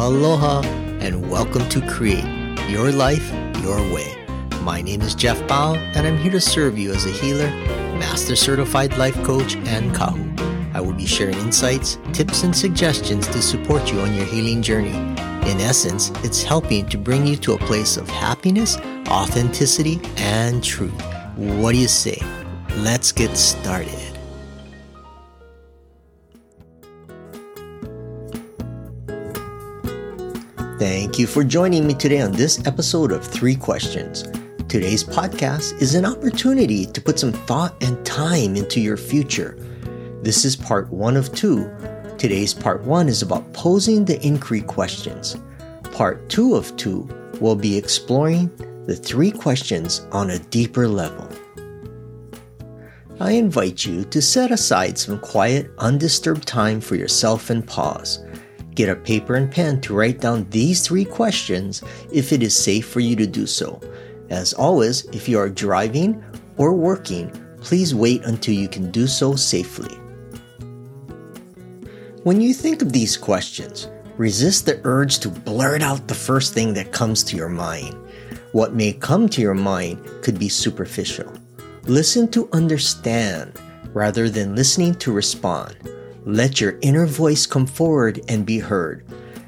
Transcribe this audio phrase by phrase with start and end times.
[0.00, 0.60] Aloha
[1.00, 2.24] and welcome to Create
[2.68, 3.32] Your Life
[3.64, 4.14] Your Way.
[4.62, 7.50] My name is Jeff Bao and I'm here to serve you as a healer,
[7.98, 10.22] master certified life coach, and kahu.
[10.72, 14.94] I will be sharing insights, tips, and suggestions to support you on your healing journey.
[15.50, 18.76] In essence, it's helping to bring you to a place of happiness,
[19.08, 20.94] authenticity, and truth.
[21.34, 22.22] What do you say?
[22.76, 24.07] Let's get started.
[30.78, 34.22] Thank you for joining me today on this episode of Three Questions.
[34.68, 39.58] Today's podcast is an opportunity to put some thought and time into your future.
[40.22, 41.68] This is part one of two.
[42.16, 45.36] Today's part one is about posing the inquiry questions.
[45.90, 47.08] Part two of two
[47.40, 48.48] will be exploring
[48.86, 51.28] the three questions on a deeper level.
[53.18, 58.22] I invite you to set aside some quiet, undisturbed time for yourself and pause.
[58.78, 62.86] Get a paper and pen to write down these three questions if it is safe
[62.86, 63.80] for you to do so.
[64.30, 66.22] As always, if you are driving
[66.58, 67.28] or working,
[67.60, 69.92] please wait until you can do so safely.
[72.22, 76.72] When you think of these questions, resist the urge to blurt out the first thing
[76.74, 77.96] that comes to your mind.
[78.52, 81.32] What may come to your mind could be superficial.
[81.86, 83.60] Listen to understand
[83.92, 85.76] rather than listening to respond.
[86.28, 89.02] Let your inner voice come forward and be heard.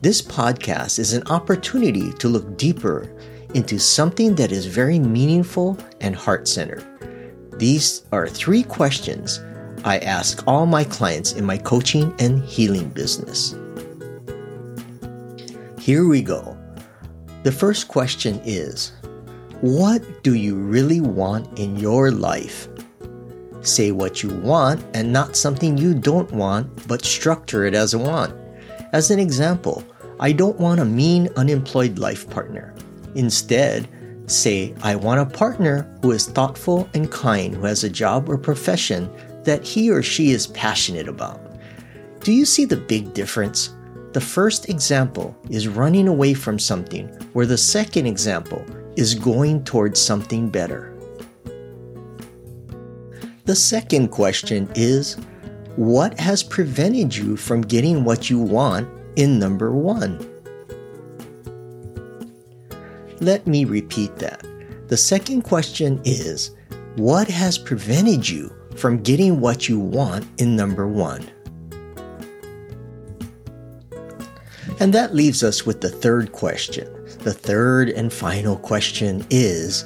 [0.00, 3.14] This podcast is an opportunity to look deeper
[3.52, 6.82] into something that is very meaningful and heart centered.
[7.58, 9.38] These are three questions
[9.84, 13.54] I ask all my clients in my coaching and healing business.
[15.78, 16.56] Here we go.
[17.42, 18.92] The first question is
[19.60, 22.66] What do you really want in your life?
[23.62, 27.98] Say what you want and not something you don't want, but structure it as a
[27.98, 28.34] want.
[28.92, 29.84] As an example,
[30.18, 32.74] I don't want a mean, unemployed life partner.
[33.14, 33.88] Instead,
[34.26, 38.36] say, I want a partner who is thoughtful and kind, who has a job or
[38.36, 39.10] profession
[39.44, 41.40] that he or she is passionate about.
[42.20, 43.74] Do you see the big difference?
[44.12, 48.64] The first example is running away from something, where the second example
[48.96, 50.91] is going towards something better.
[53.44, 55.16] The second question is
[55.74, 60.24] What has prevented you from getting what you want in number one?
[63.20, 64.46] Let me repeat that.
[64.86, 66.54] The second question is
[66.94, 71.28] What has prevented you from getting what you want in number one?
[74.78, 76.88] And that leaves us with the third question.
[77.20, 79.84] The third and final question is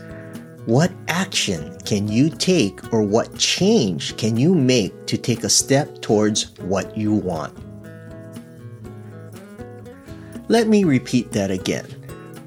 [0.67, 6.03] what action can you take or what change can you make to take a step
[6.03, 7.57] towards what you want?
[10.49, 11.87] Let me repeat that again.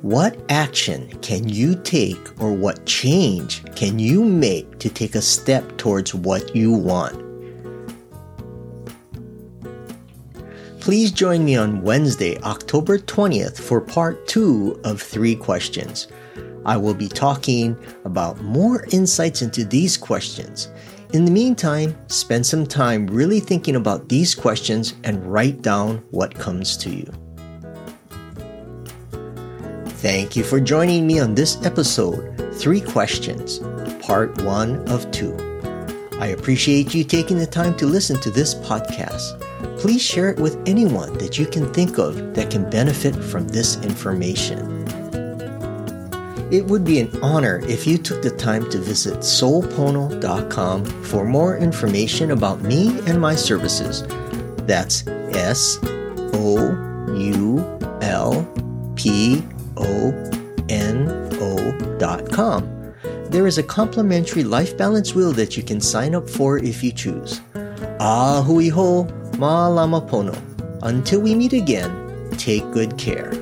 [0.02, 5.78] What action can you take or what change can you make to take a step
[5.78, 7.26] towards what you want?
[10.82, 16.08] Please join me on Wednesday, October 20th for part two of three questions.
[16.66, 20.70] I will be talking about more insights into these questions.
[21.14, 26.36] In the meantime, spend some time really thinking about these questions and write down what
[26.36, 27.12] comes to you.
[30.00, 33.60] Thank you for joining me on this episode, Three Questions,
[34.02, 35.50] Part 1 of 2.
[36.20, 39.40] I appreciate you taking the time to listen to this podcast.
[39.80, 43.78] Please share it with anyone that you can think of that can benefit from this
[43.84, 44.79] information.
[46.52, 51.58] It would be an honor if you took the time to visit soulpono.com for more
[51.58, 54.04] information about me and my services.
[54.66, 55.78] That's S
[56.34, 56.58] O
[57.16, 59.44] U L P
[59.78, 60.32] O
[60.70, 62.94] N O.com.
[63.30, 66.92] There is a complimentary life balance wheel that you can sign up for if you
[66.92, 67.42] choose.
[68.00, 69.04] Ahui ho,
[69.38, 70.36] ma lama pono.
[70.82, 71.92] Until we meet again,
[72.38, 73.39] take good care.